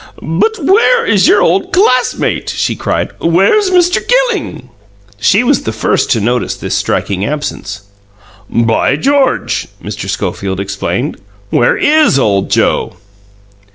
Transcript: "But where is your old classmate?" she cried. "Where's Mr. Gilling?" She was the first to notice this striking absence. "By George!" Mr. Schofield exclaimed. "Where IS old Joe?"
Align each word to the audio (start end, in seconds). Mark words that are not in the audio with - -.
"But 0.23 0.57
where 0.65 1.05
is 1.05 1.27
your 1.27 1.43
old 1.43 1.71
classmate?" 1.71 2.49
she 2.49 2.75
cried. 2.75 3.11
"Where's 3.19 3.69
Mr. 3.69 4.01
Gilling?" 4.07 4.71
She 5.19 5.43
was 5.43 5.61
the 5.61 5.71
first 5.71 6.09
to 6.09 6.19
notice 6.19 6.55
this 6.57 6.73
striking 6.73 7.23
absence. 7.23 7.81
"By 8.49 8.95
George!" 8.95 9.67
Mr. 9.79 10.09
Schofield 10.09 10.59
exclaimed. 10.59 11.17
"Where 11.51 11.77
IS 11.77 12.17
old 12.17 12.49
Joe?" 12.49 12.95